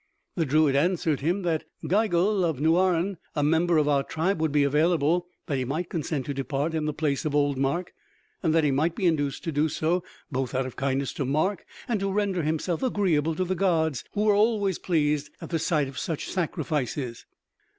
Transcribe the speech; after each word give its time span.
The 0.35 0.47
druid 0.47 0.75
answered 0.75 1.19
him 1.19 1.43
that 1.43 1.65
Gigel 1.83 2.43
of 2.43 2.59
Nouaren, 2.59 3.17
a 3.35 3.43
member 3.43 3.77
of 3.77 3.87
our 3.87 4.01
tribe, 4.01 4.41
would 4.41 4.51
be 4.51 4.63
available, 4.63 5.27
that 5.45 5.59
he 5.59 5.63
might 5.63 5.91
consent 5.91 6.25
to 6.25 6.33
depart 6.33 6.73
in 6.73 6.85
the 6.85 6.91
place 6.93 7.23
of 7.23 7.35
old 7.35 7.55
Mark, 7.59 7.93
and 8.41 8.51
that 8.55 8.63
he 8.63 8.71
might 8.71 8.95
be 8.95 9.05
induced 9.05 9.43
to 9.43 9.51
do 9.51 9.69
so 9.69 10.03
both 10.31 10.55
out 10.55 10.65
of 10.65 10.75
kindness 10.75 11.13
to 11.13 11.23
Mark 11.23 11.67
and 11.87 11.99
to 11.99 12.11
render 12.11 12.41
himself 12.41 12.81
agreeable 12.81 13.35
to 13.35 13.43
the 13.45 13.53
gods, 13.53 14.03
who 14.13 14.27
are 14.27 14.33
always 14.33 14.79
pleased 14.79 15.29
at 15.39 15.51
the 15.51 15.59
sight 15.59 15.87
of 15.87 15.99
such 15.99 16.31
sacrifices. 16.31 17.27